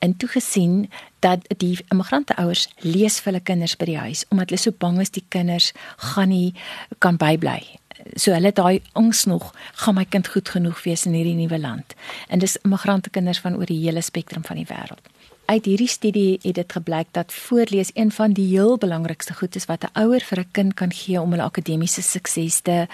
En 0.00 0.16
toe 0.16 0.28
gesien 0.28 0.90
dat 1.20 1.40
die 1.58 1.78
immigrante 1.90 2.34
ouers 2.36 2.68
lees 2.82 3.20
vir 3.20 3.32
hulle 3.32 3.44
kinders 3.44 3.76
by 3.76 3.86
die 3.86 3.98
huis 3.98 4.24
omdat 4.30 4.50
hulle 4.50 4.60
so 4.60 4.72
bang 4.72 5.00
is 5.00 5.10
die 5.10 5.24
kinders 5.28 5.72
gaan 5.96 6.28
nie 6.28 6.54
kan 6.98 7.16
bybly. 7.16 7.78
So 8.16 8.32
hulle 8.32 8.52
daai 8.52 8.80
angs 8.92 9.24
nog, 9.24 9.54
gaan 9.84 9.94
my 9.94 10.04
kind 10.04 10.28
goed 10.28 10.48
genoeg 10.48 10.82
wees 10.82 11.06
in 11.06 11.12
hierdie 11.12 11.34
nuwe 11.34 11.58
land. 11.58 11.94
En 12.28 12.38
dis 12.38 12.56
immigrante 12.62 13.10
kinders 13.10 13.40
van 13.40 13.56
oor 13.56 13.66
die 13.66 13.84
hele 13.84 14.00
spektrum 14.00 14.44
van 14.44 14.56
die 14.56 14.66
wêreld 14.66 15.12
uit 15.52 15.64
hierdie 15.68 15.90
studie 15.90 16.38
het 16.42 16.54
dit 16.54 16.72
gebleik 16.72 17.08
dat 17.10 17.32
voorlees 17.32 17.90
een 17.94 18.12
van 18.12 18.32
die 18.32 18.46
heel 18.54 18.78
belangrikste 18.78 19.34
goed 19.34 19.56
is 19.56 19.66
wat 19.70 19.84
'n 19.84 19.98
ouer 20.02 20.20
vir 20.20 20.38
'n 20.38 20.50
kind 20.50 20.74
kan 20.74 20.92
gee 20.92 21.20
om 21.20 21.30
hulle 21.30 21.42
akademiese 21.42 22.02
sukses 22.02 22.60
te 22.60 22.86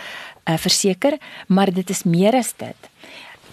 uh, 0.48 0.56
verseker, 0.56 1.18
maar 1.46 1.72
dit 1.72 1.90
is 1.90 2.02
meer 2.02 2.34
as 2.34 2.52
dit. 2.56 2.80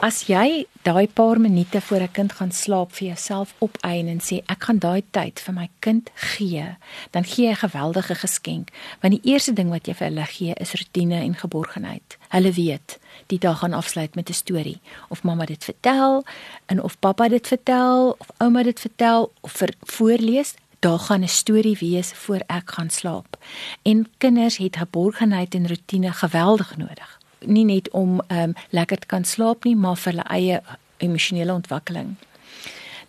As 0.03 0.25
jy 0.27 0.65
daai 0.83 1.07
paar 1.07 1.39
minute 1.39 1.80
voor 1.81 2.01
'n 2.01 2.12
kind 2.12 2.31
gaan 2.31 2.51
slaap 2.51 2.92
vir 2.92 3.07
jouself 3.07 3.56
opeien 3.59 4.07
en 4.07 4.19
sê 4.19 4.44
ek 4.45 4.63
gaan 4.63 4.80
daai 4.80 5.03
tyd 5.12 5.39
vir 5.39 5.53
my 5.53 5.69
kind 5.80 6.09
gee, 6.15 6.75
dan 7.12 7.24
gee 7.24 7.45
jy 7.45 7.51
'n 7.51 7.69
geweldige 7.69 8.15
geskenk, 8.15 8.69
want 9.01 9.13
die 9.13 9.31
eerste 9.31 9.53
ding 9.53 9.69
wat 9.69 9.88
jy 9.88 9.94
vir 9.94 10.07
hulle 10.07 10.25
gee 10.25 10.53
is 10.53 10.74
rotine 10.74 11.21
en 11.21 11.36
geborgenheid. 11.36 12.18
Hulle 12.30 12.51
weet 12.51 13.00
die 13.27 13.39
dag 13.39 13.59
gaan 13.59 13.74
afsluit 13.74 14.15
met 14.15 14.30
'n 14.30 14.33
storie 14.33 14.81
of 15.09 15.24
mamma 15.24 15.45
dit 15.45 15.63
vertel 15.63 16.25
en 16.65 16.83
of 16.83 17.00
pappa 17.00 17.27
dit 17.27 17.47
vertel 17.47 18.15
of 18.19 18.27
ouma 18.38 18.63
dit 18.63 18.80
vertel 18.80 19.31
of 19.42 19.51
vir 19.51 19.74
voorlees 19.80 20.56
daar 20.80 21.00
gaan 21.00 21.24
'n 21.24 21.27
storie 21.27 21.77
wees 21.80 22.12
voor 22.13 22.42
ek 22.47 22.71
gaan 22.71 22.89
slaap. 22.89 23.38
En 23.83 24.07
kinders 24.18 24.57
het 24.57 24.75
geborgenheid 24.75 25.56
en 25.56 25.68
rotine 25.68 26.12
geweldig 26.12 26.77
nodig 26.77 27.19
nie 27.47 27.65
net 27.65 27.89
om 27.89 28.21
um, 28.27 28.56
lekker 28.69 29.00
te 29.03 29.07
kan 29.07 29.25
slaap 29.25 29.65
nie, 29.65 29.75
maar 29.75 29.97
vir 29.97 30.13
hulle 30.13 30.27
eie 30.30 30.62
emosionele 31.03 31.53
ontwikkeling. 31.53 32.15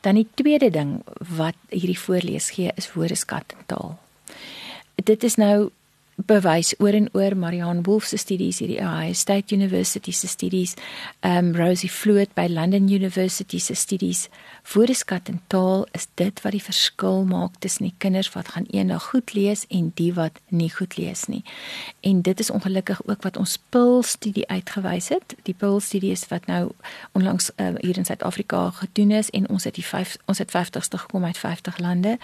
Dan 0.01 0.15
die 0.15 0.29
tweede 0.35 0.71
ding 0.71 1.01
wat 1.37 1.57
hierdie 1.69 1.99
voorlees 1.99 2.51
gee 2.55 2.73
is 2.77 2.93
woordeskat 2.95 3.57
en 3.57 3.67
taal. 3.67 3.97
Dit 4.95 5.25
is 5.25 5.37
nou 5.37 5.71
bewys 6.17 6.75
oor 6.81 6.97
en 6.97 7.09
oor 7.13 7.37
Marianne 7.37 7.83
Wolf 7.85 8.05
se 8.09 8.17
studies 8.17 8.59
hierdie 8.63 8.81
Ohio 8.81 9.13
State 9.13 9.55
University 9.55 10.13
se 10.13 10.29
studies, 10.29 10.75
um 11.21 11.53
Rosie 11.57 11.91
Flood 11.91 12.33
by 12.35 12.47
London 12.49 12.89
University 12.89 13.59
se 13.59 13.75
studies. 13.75 14.29
Woordeskat 14.73 15.29
en 15.29 15.41
taal 15.47 15.87
is 15.93 16.09
dit 16.15 16.41
wat 16.43 16.57
die 16.57 16.63
verskil 16.63 17.25
maak 17.29 17.59
tussen 17.61 17.87
die 17.87 17.95
kinders 18.03 18.33
wat 18.35 18.49
gaan 18.55 18.67
eendag 18.73 19.11
goed 19.13 19.35
lees 19.37 19.67
en 19.69 19.93
die 19.95 20.13
wat 20.17 20.41
nie 20.49 20.71
goed 20.73 20.97
lees 20.97 21.27
nie. 21.31 21.43
En 22.01 22.23
dit 22.23 22.41
is 22.41 22.51
ongelukkig 22.51 23.05
ook 23.07 23.23
wat 23.23 23.37
ons 23.37 23.59
PIL 23.71 24.03
studie 24.03 24.49
uitgewys 24.49 25.09
het. 25.13 25.37
Die 25.45 25.55
PIL 25.55 25.81
studie 25.81 26.11
is 26.11 26.25
wat 26.33 26.47
nou 26.47 26.71
onlangs 27.13 27.51
uh, 27.57 27.75
hier 27.81 27.97
in 27.97 28.09
Suid-Afrika 28.09 28.71
gedoen 28.81 29.11
is 29.11 29.31
en 29.31 29.49
ons 29.49 29.65
het 29.65 29.77
die 29.77 29.85
5 29.85 30.17
ons 30.25 30.39
het 30.39 30.51
50ste 30.51 30.99
gekom 31.05 31.25
uit 31.25 31.39
50 31.39 31.79
lande. 31.79 32.17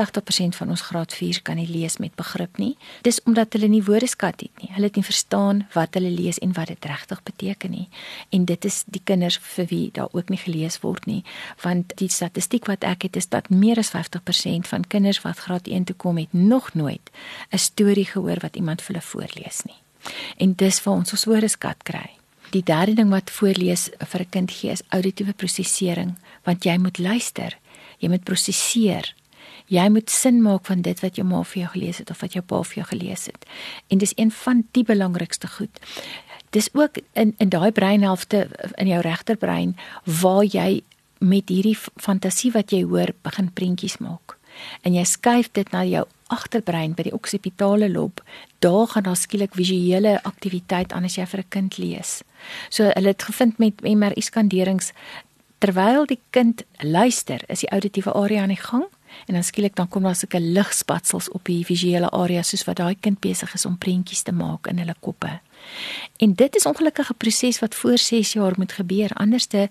80% 0.00 0.58
van 0.58 0.68
ons 0.68 0.80
graad 0.80 1.14
4 1.14 1.42
kan 1.42 1.60
nie 1.60 1.68
lees 1.68 2.00
met 2.00 2.14
begrip 2.14 2.56
nie. 2.58 2.74
Dis 3.02 3.20
omdat 3.34 3.56
hulle 3.56 3.66
nie 3.66 3.82
woordeskat 3.82 4.44
het 4.46 4.62
nie. 4.62 4.70
Hulle 4.76 4.86
het 4.86 4.96
nie 4.98 5.04
verstaan 5.04 5.64
wat 5.74 5.96
hulle 5.98 6.10
lees 6.14 6.38
en 6.38 6.52
wat 6.54 6.70
dit 6.70 6.84
regtig 6.86 7.22
beteken 7.26 7.70
nie. 7.74 7.88
En 8.30 8.44
dit 8.46 8.64
is 8.64 8.84
die 8.86 9.00
kinders 9.04 9.40
vir 9.56 9.66
wie 9.72 9.88
daar 9.92 10.12
ook 10.14 10.30
nie 10.30 10.38
gelees 10.38 10.78
word 10.84 11.08
nie, 11.10 11.24
want 11.64 11.96
die 11.98 12.08
statistiek 12.08 12.70
wat 12.70 12.86
ek 12.86 13.08
het 13.08 13.18
is 13.18 13.26
dat 13.32 13.50
meer 13.50 13.80
as 13.82 13.90
50% 13.90 14.70
van 14.70 14.86
kinders 14.86 15.22
wat 15.26 15.42
graad 15.48 15.66
1 15.66 15.90
toe 15.90 15.96
kom 15.96 16.20
het 16.22 16.30
nog 16.32 16.74
nooit 16.74 17.10
'n 17.50 17.58
storie 17.58 18.06
gehoor 18.06 18.38
wat 18.40 18.56
iemand 18.56 18.82
vir 18.82 18.94
hulle 18.94 19.06
voorlees 19.06 19.62
nie. 19.66 19.80
En 20.38 20.54
dis 20.54 20.82
waar 20.82 20.94
ons 20.94 21.12
ons 21.12 21.24
woordeskat 21.24 21.82
kry. 21.82 22.10
Die 22.50 22.62
derde 22.62 22.94
ding 22.94 23.10
wat 23.10 23.30
voorlees 23.30 23.90
vir 23.98 24.20
'n 24.20 24.30
kind 24.30 24.50
gee 24.50 24.70
is 24.70 24.82
auditiewe 24.88 25.32
prosesering, 25.32 26.14
want 26.44 26.64
jy 26.64 26.78
moet 26.78 26.98
luister, 26.98 27.58
jy 27.98 28.08
moet 28.08 28.24
prosesseer. 28.24 29.14
Jy 29.72 29.88
moet 29.88 30.10
sin 30.10 30.42
maak 30.42 30.66
van 30.68 30.82
dit 30.84 31.00
wat 31.00 31.16
jou 31.16 31.24
ma 31.26 31.42
vir 31.42 31.62
jou 31.62 31.70
gelees 31.72 31.98
het 31.98 32.10
of 32.10 32.20
wat 32.20 32.34
jou 32.36 32.42
pa 32.44 32.62
vir 32.62 32.82
jou 32.82 32.86
gelees 32.90 33.26
het. 33.26 33.46
En 33.88 33.98
dis 33.98 34.12
een 34.16 34.30
van 34.30 34.64
die 34.76 34.84
belangrikste 34.84 35.48
goed. 35.48 35.80
Dis 36.50 36.68
ook 36.72 37.00
in 37.12 37.34
in 37.38 37.48
daai 37.48 37.72
breinhelfte 37.72 38.48
in 38.76 38.86
jou 38.86 39.00
regterbrein 39.00 39.76
waar 40.04 40.44
jy 40.44 40.82
met 41.18 41.48
hierdie 41.48 41.78
fantasie 41.96 42.52
wat 42.52 42.72
jy 42.72 42.82
hoor 42.84 43.14
begin 43.22 43.52
prentjies 43.52 43.98
maak. 43.98 44.36
En 44.82 44.94
jy 44.94 45.04
skuif 45.04 45.48
dit 45.52 45.70
na 45.72 45.82
jou 45.84 46.04
agterbrein 46.32 46.94
by 46.94 47.08
die 47.08 47.14
oksipitale 47.14 47.88
lob. 47.90 48.20
Daar 48.58 48.86
gaan 48.86 49.02
daar 49.08 49.16
skielik 49.16 49.54
visuele 49.54 50.18
aktiwiteit 50.22 50.92
aan 50.92 51.04
as 51.04 51.16
jy 51.16 51.26
vir 51.26 51.40
'n 51.40 51.48
kind 51.48 51.78
lees. 51.78 52.22
So 52.70 52.90
hulle 52.94 53.08
het 53.08 53.22
gevind 53.22 53.58
met 53.58 53.80
MRI 53.80 54.20
skanderings 54.20 54.92
terwyl 55.58 56.06
die 56.06 56.20
kind 56.30 56.62
luister, 56.78 57.40
is 57.48 57.60
die 57.60 57.70
auditiewe 57.70 58.12
area 58.12 58.42
aan 58.42 58.48
die 58.48 58.66
gang 58.70 58.84
en 59.26 59.34
dan 59.34 59.44
skielik 59.44 59.76
dan 59.76 59.88
kom 59.88 60.02
daar 60.02 60.16
sulke 60.16 60.40
ligspatsels 60.40 61.28
op 61.30 61.44
die 61.44 61.64
visuele 61.64 62.10
area 62.10 62.42
soos 62.42 62.64
wat 62.64 62.76
daai 62.76 62.96
kind 63.00 63.20
besig 63.20 63.54
is 63.54 63.66
om 63.66 63.78
prentjies 63.78 64.22
te 64.22 64.32
maak 64.32 64.66
in 64.66 64.78
hulle 64.78 64.94
koppe. 65.00 65.40
En 66.16 66.34
dit 66.34 66.56
is 66.56 66.66
ongelukkig 66.66 67.10
'n 67.10 67.16
proses 67.16 67.58
wat 67.58 67.74
voor 67.74 67.98
6 67.98 68.32
jaar 68.32 68.52
moet 68.56 68.72
gebeur. 68.72 69.10
Anderste 69.14 69.68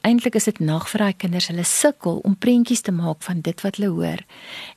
eintlik 0.00 0.34
is 0.34 0.44
dit 0.44 0.58
nag 0.58 0.88
vir 0.90 1.00
daai 1.00 1.16
kinders. 1.16 1.46
Hulle 1.46 1.64
sukkel 1.64 2.18
om 2.22 2.36
prentjies 2.36 2.80
te 2.80 2.92
maak 2.92 3.22
van 3.22 3.40
dit 3.40 3.60
wat 3.60 3.76
hulle 3.76 3.90
hoor. 3.90 4.24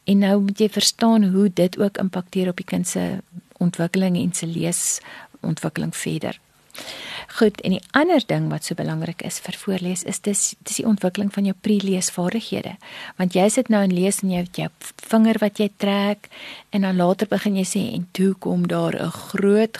En 0.03 0.17
nou 0.17 0.41
moet 0.41 0.59
jy 0.59 0.69
verstaan 0.69 1.23
hoe 1.23 1.51
dit 1.53 1.79
ook 1.79 1.97
impakteer 1.97 2.49
op 2.49 2.57
die 2.57 2.65
kind 2.65 2.87
se 2.87 3.21
ontwikkeling 3.57 4.17
en 4.17 4.33
se 4.33 4.47
leesontwikkeling 4.47 5.95
verder. 5.95 6.39
Goed, 7.37 7.61
en 7.61 7.75
die 7.75 7.83
ander 7.91 8.23
ding 8.27 8.49
wat 8.51 8.65
so 8.67 8.75
belangrik 8.75 9.21
is 9.27 9.39
vir 9.39 9.55
voorlees 9.57 10.03
is 10.03 10.19
dis 10.19 10.55
dis 10.67 10.81
die 10.81 10.87
ontwikkeling 10.87 11.31
van 11.33 11.47
jou 11.47 11.55
pre-leesvaardighede. 11.61 12.75
Want 13.17 13.35
jy 13.35 13.47
sit 13.49 13.69
nou 13.71 13.83
en 13.83 13.93
lees 13.95 14.21
en 14.23 14.33
jy 14.33 14.43
het 14.43 14.59
jou 14.59 14.69
vinger 15.11 15.39
wat 15.39 15.59
jy 15.59 15.69
trek 15.77 16.29
en 16.71 16.87
dan 16.87 16.99
later 16.99 17.27
begin 17.31 17.59
jy 17.61 17.67
sê 17.67 17.83
en 17.95 18.07
toe 18.11 18.33
kom 18.33 18.67
daar 18.67 18.95
'n 18.95 19.11
groot 19.11 19.77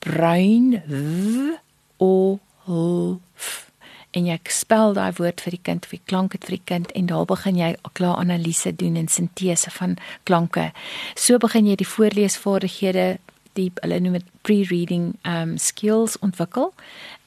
bruin 0.00 0.82
w 0.86 1.58
o 1.98 2.40
h 2.66 3.70
en 4.16 4.26
jy 4.26 4.38
spel 4.50 4.94
daai 4.96 5.12
woord 5.18 5.40
vir 5.44 5.54
die 5.54 5.62
kind 5.62 5.86
of 5.86 5.90
die 5.94 6.02
klank 6.10 6.34
het 6.34 6.46
vir 6.48 6.56
die 6.56 6.66
kind 6.72 6.92
en 6.98 7.06
daar 7.06 7.26
begin 7.30 7.58
jy 7.58 7.70
klaar 7.92 8.18
analise 8.18 8.72
doen 8.76 8.96
en 8.96 9.08
sintese 9.08 9.70
van 9.70 9.96
klanke. 10.24 10.70
So 11.14 11.38
begin 11.38 11.66
jy 11.70 11.76
die 11.76 11.86
voorleesvaardighede 11.86 13.18
die 13.58 13.70
hulle 13.80 14.00
noem 14.00 14.18
dit 14.18 14.28
pre-reading 14.42 15.14
um 15.24 15.58
skills 15.58 16.18
ontwikkel 16.18 16.72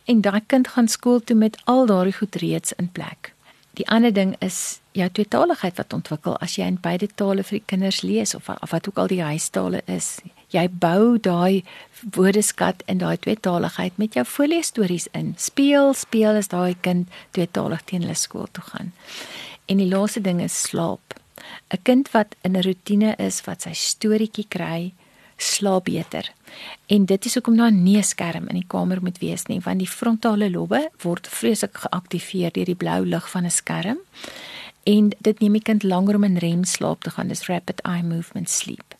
en 0.05 0.21
daai 0.21 0.41
kind 0.47 0.67
gaan 0.67 0.87
skool 0.87 1.19
toe 1.19 1.35
met 1.35 1.57
al 1.65 1.85
daardie 1.85 2.17
goed 2.17 2.35
reeds 2.35 2.75
in 2.77 2.91
plek. 2.91 3.33
Die 3.73 3.87
ander 3.89 4.13
ding 4.13 4.35
is 4.39 4.79
jou 4.93 5.07
tweetaligheid 5.09 5.79
wat 5.79 5.93
ontwikkel 5.93 6.35
as 6.45 6.59
jy 6.59 6.67
in 6.69 6.77
beide 6.81 7.07
tale 7.17 7.41
vir 7.47 7.57
die 7.57 7.67
kinders 7.71 8.03
lees 8.05 8.35
of, 8.37 8.49
of 8.53 8.73
wat 8.75 8.87
ook 8.89 8.99
al 9.01 9.09
die 9.09 9.23
huistale 9.25 9.81
is. 9.89 10.19
Jy 10.53 10.67
bou 10.69 11.17
daai 11.17 11.63
woordeskat 12.13 12.83
in 12.85 13.01
daai 13.01 13.17
tweetaligheid 13.17 13.97
met 13.97 14.13
jou 14.13 14.25
voorleesstories 14.29 15.07
in. 15.17 15.33
Speel, 15.41 15.95
speel 15.97 16.37
as 16.37 16.51
daai 16.53 16.75
kind 16.85 17.09
tweetalig 17.33 17.81
teen 17.89 18.05
hulle 18.05 18.17
skool 18.19 18.45
toe 18.53 18.63
gaan. 18.67 18.93
En 19.65 19.81
die 19.81 19.89
laaste 19.89 20.21
ding 20.21 20.43
is 20.43 20.53
slaap. 20.69 21.17
'n 21.73 21.81
Kind 21.83 22.11
wat 22.11 22.35
in 22.43 22.53
'n 22.57 22.61
rotine 22.61 23.15
is 23.17 23.41
wat 23.45 23.65
sy 23.65 23.73
storieetjie 23.73 24.45
kry, 24.47 24.93
slaap 25.43 25.83
beter. 25.83 26.31
En 26.85 27.05
dit 27.05 27.25
is 27.25 27.33
hoekom 27.33 27.57
daar 27.57 27.71
nie 27.71 27.97
'n 27.97 28.03
skerm 28.03 28.47
in 28.47 28.55
die 28.55 28.67
kamer 28.67 29.01
moet 29.01 29.17
wees 29.17 29.45
nie, 29.45 29.59
want 29.59 29.79
die 29.79 29.87
frontale 29.87 30.49
lobbe 30.49 30.89
word 31.01 31.27
vreeslik 31.27 31.77
geaktiveer 31.77 32.51
deur 32.51 32.65
die 32.65 32.75
blou 32.75 33.05
lig 33.05 33.29
van 33.29 33.45
'n 33.45 33.51
skerm. 33.51 33.97
En 34.83 35.11
dit 35.19 35.39
neem 35.39 35.51
die 35.51 35.61
kind 35.61 35.83
langer 35.83 36.15
om 36.15 36.23
in 36.23 36.37
REM 36.37 36.63
slaap 36.63 37.03
te 37.03 37.09
gaan, 37.09 37.27
dis 37.27 37.47
rapid 37.47 37.81
eye 37.81 38.03
movement 38.03 38.49
sleep. 38.49 38.95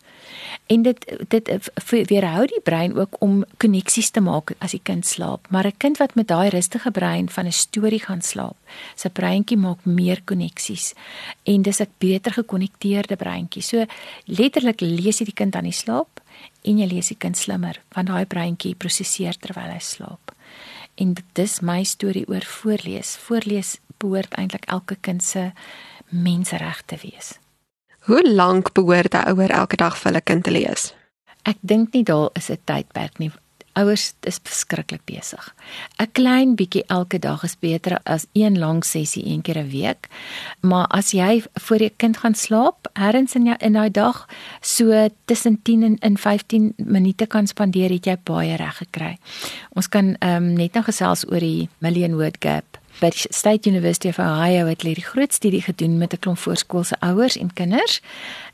En 0.66 0.82
dit 0.82 1.16
dit 1.28 1.50
weerhou 1.90 2.46
die 2.46 2.60
brein 2.62 2.96
ook 2.96 3.16
om 3.18 3.44
koneksies 3.56 4.10
te 4.10 4.20
maak 4.20 4.54
as 4.58 4.70
die 4.70 4.80
kind 4.82 5.06
slaap. 5.06 5.46
Maar 5.50 5.66
'n 5.66 5.76
kind 5.76 5.98
wat 5.98 6.14
met 6.14 6.28
daai 6.28 6.48
rustige 6.48 6.90
brein 6.90 7.28
van 7.28 7.46
'n 7.46 7.52
storie 7.52 8.00
gaan 8.00 8.22
slaap, 8.22 8.56
sy 8.94 9.08
breintjie 9.08 9.56
maak 9.56 9.84
meer 9.84 10.22
koneksies 10.24 10.94
en 11.42 11.62
dis 11.62 11.80
'n 11.80 11.88
beter 11.98 12.32
gekonnekteerde 12.32 13.16
breintjie. 13.16 13.62
So 13.62 13.84
letterlik 14.24 14.80
lees 14.80 15.18
jy 15.18 15.24
die 15.24 15.34
kind 15.34 15.56
aan 15.56 15.64
die 15.64 15.72
slaap 15.72 16.13
en 16.64 16.78
jy 16.78 16.86
lees 16.86 17.10
die 17.12 17.18
kind 17.18 17.36
slimmer 17.36 17.80
want 17.94 18.08
daai 18.08 18.26
breintjie 18.26 18.74
prosesseer 18.74 19.36
terwyl 19.38 19.72
hy 19.72 19.80
slaap. 19.80 20.34
En 20.96 21.14
dit 21.14 21.38
is 21.42 21.60
my 21.60 21.82
storie 21.84 22.26
oor 22.28 22.44
voorlees. 22.46 23.16
Voorlees 23.26 23.78
behoort 23.98 24.34
eintlik 24.38 24.64
elke 24.70 24.96
kind 25.00 25.22
se 25.22 25.50
menseregte 26.08 26.98
wees. 27.02 27.38
Hoe 28.06 28.22
lank 28.22 28.72
behoort 28.72 29.14
'n 29.14 29.28
ouer 29.32 29.50
elke 29.50 29.76
dag 29.76 29.96
vir 29.96 30.12
hulle 30.12 30.20
kind 30.20 30.44
te 30.44 30.50
lees? 30.50 30.94
Ek 31.42 31.56
dink 31.60 31.92
nie 31.92 32.04
daar 32.04 32.30
is 32.34 32.50
'n 32.50 32.58
tydperk 32.64 33.18
nie. 33.18 33.32
Ouers 33.74 34.12
is 34.22 34.38
verskriklik 34.42 35.02
besig. 35.04 35.54
'n 35.98 36.10
Klein 36.12 36.54
bietjie 36.54 36.84
elke 36.86 37.18
dag 37.18 37.42
is 37.42 37.56
beter 37.58 37.98
as 38.04 38.26
een 38.32 38.58
lang 38.58 38.84
sessie 38.84 39.26
een 39.26 39.42
keer 39.42 39.58
'n 39.58 39.70
week. 39.70 40.08
Maar 40.60 40.86
as 40.86 41.10
jy 41.10 41.42
voor 41.54 41.78
jou 41.78 41.90
kind 41.96 42.16
gaan 42.16 42.34
slaap, 42.34 42.88
herrens 42.92 43.34
in 43.34 43.44
jou 43.44 43.56
in 43.58 43.72
daai 43.72 43.90
dag 43.90 44.28
so 44.60 45.08
tussen 45.24 45.62
10 45.62 45.82
en 45.82 45.98
in 45.98 46.18
15 46.18 46.72
minute 46.76 47.26
kan 47.26 47.46
spandeer, 47.46 47.90
het 47.90 48.06
jy 48.06 48.16
baie 48.22 48.56
reg 48.56 48.76
gekry. 48.76 49.18
Ons 49.74 49.88
kan 49.88 50.16
ehm 50.18 50.36
um, 50.36 50.52
net 50.52 50.72
nou 50.72 50.84
gesels 50.84 51.26
oor 51.26 51.40
die 51.40 51.68
million 51.78 52.14
word 52.14 52.36
gap 52.40 52.83
by 53.00 53.10
die 53.10 53.26
State 53.34 53.68
University 53.68 54.08
of 54.08 54.18
Ohio 54.22 54.66
het 54.68 54.84
hulle 54.84 54.94
die 54.94 55.04
groot 55.04 55.34
studie 55.34 55.62
gedoen 55.62 55.98
met 55.98 56.12
'n 56.14 56.18
klomp 56.18 56.38
voorskoolse 56.38 56.96
ouers 57.00 57.36
en 57.36 57.52
kinders 57.52 58.00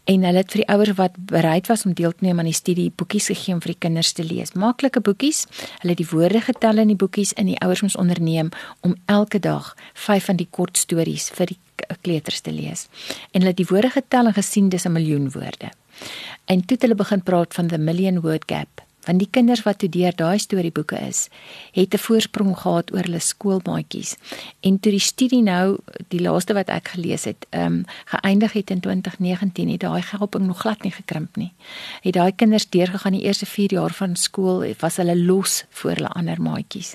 en 0.05 0.23
hulle 0.23 0.39
het 0.39 0.51
vir 0.53 0.63
die 0.65 0.69
ouers 0.69 0.97
wat 0.97 1.13
bereid 1.17 1.67
was 1.67 1.85
om 1.85 1.93
deel 1.93 2.13
te 2.13 2.25
neem 2.25 2.39
aan 2.39 2.49
die 2.49 2.55
studie 2.55 2.93
boekies 2.97 3.27
gegee 3.27 3.55
om 3.55 3.61
vir 3.61 3.73
die 3.73 3.79
kinders 3.79 4.13
te 4.13 4.25
lees. 4.25 4.53
Maklike 4.53 5.01
boekies. 5.01 5.47
Hulle 5.79 5.93
het 5.95 6.03
die 6.03 6.11
woorde 6.11 6.41
getel 6.41 6.79
in 6.79 6.89
die 6.89 6.97
boekies 6.97 7.33
en 7.33 7.47
die 7.47 7.61
ouers 7.61 7.83
moes 7.83 7.97
onderneem 7.97 8.49
om 8.81 8.95
elke 9.07 9.39
dag 9.39 9.77
5 9.95 10.25
van 10.25 10.37
die 10.37 10.49
kort 10.51 10.77
stories 10.77 11.31
vir 11.31 11.47
die 11.47 11.59
kleuters 12.01 12.41
te 12.41 12.53
lees. 12.53 12.89
En 13.31 13.41
hulle 13.41 13.53
het 13.55 13.57
die 13.57 13.71
woorde 13.71 13.91
getel 13.91 14.27
en 14.27 14.35
gesien 14.35 14.69
dis 14.69 14.85
'n 14.85 14.93
miljoen 14.93 15.31
woorde. 15.31 15.71
En 16.45 16.61
toe 16.61 16.77
het 16.77 16.83
hulle 16.83 16.95
begin 16.95 17.23
praat 17.23 17.55
van 17.55 17.69
the 17.69 17.79
million 17.79 18.21
word 18.21 18.45
gap 18.47 18.90
want 19.05 19.19
die 19.19 19.29
kinders 19.31 19.63
wat 19.63 19.79
toe 19.79 19.89
deur 19.89 20.15
daai 20.17 20.39
storieboeke 20.39 20.99
is, 21.09 21.29
het 21.73 21.95
'n 21.95 21.99
voorsprong 21.99 22.57
gehad 22.59 22.93
oor 22.93 23.03
hulle 23.03 23.19
skoolmaatjies. 23.19 24.17
En 24.61 24.81
toe 24.81 24.93
die 24.93 25.01
studie 25.01 25.43
nou 25.43 25.79
die 26.09 26.21
laaste 26.21 26.55
wat 26.55 26.69
ek 26.69 26.89
gelees 26.89 27.25
het, 27.25 27.47
ehm 27.51 27.67
um, 27.67 27.85
geëindig 28.05 28.53
het 28.53 28.71
in 28.71 28.81
2019, 28.81 29.69
het 29.71 29.81
daai 29.81 30.03
helping 30.11 30.47
nog 30.47 30.59
glad 30.59 30.83
nie 30.83 30.93
gekrimp 30.93 31.37
nie. 31.37 31.53
Het 32.03 32.13
daai 32.13 32.33
kinders 32.35 32.69
deurgegaan 32.69 33.13
die 33.13 33.23
eerste 33.23 33.47
4 33.47 33.73
jaar 33.73 33.93
van 33.93 34.17
skool, 34.17 34.75
was 34.79 34.97
hulle 34.97 35.17
los 35.17 35.65
voor 35.71 35.91
hulle 35.91 36.09
ander 36.09 36.43
maatjies. 36.43 36.95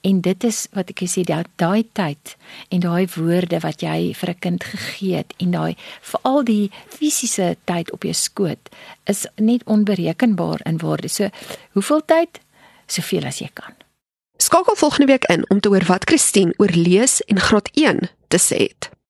En 0.00 0.20
dit 0.20 0.44
is 0.44 0.66
wat 0.72 0.90
ek 0.92 1.02
sê 1.08 1.24
daai 1.28 1.44
daai 1.60 1.84
tyd 1.92 2.36
en 2.72 2.80
daai 2.80 3.06
woorde 3.16 3.60
wat 3.60 3.82
jy 3.82 4.14
vir 4.14 4.30
'n 4.30 4.38
kind 4.40 4.64
gegee 4.64 5.16
het 5.16 5.34
en 5.38 5.50
daai 5.50 5.76
veral 6.00 6.44
die 6.44 6.70
fisiese 6.88 7.56
tyd 7.64 7.92
op 7.92 8.02
jou 8.02 8.14
skoot 8.14 8.68
is 9.04 9.26
net 9.36 9.64
onberekenbaar 9.64 10.60
in 10.64 10.78
waarde. 10.78 11.08
So, 11.08 11.28
hoeveel 11.72 12.04
tyd? 12.04 12.40
Soveel 12.86 13.24
as 13.26 13.38
jy 13.38 13.50
kan. 13.52 13.74
Skakel 14.36 14.76
volgende 14.76 15.06
week 15.06 15.24
in 15.24 15.44
om 15.50 15.60
te 15.60 15.68
hoor 15.68 15.84
wat 15.84 16.08
Christine 16.08 16.54
oor 16.56 16.72
lees 16.72 17.20
en 17.20 17.38
graad 17.40 17.68
1 17.74 18.08
te 18.28 18.38
sê 18.38 18.56
het. 18.56 18.90